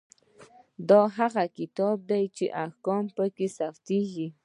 دا 0.89 1.01
هغه 1.17 1.43
کتاب 1.57 1.97
دی 2.09 2.23
چې 2.35 2.45
احکام 2.63 3.05
پکې 3.17 3.47
ثبتیږي. 3.57 4.27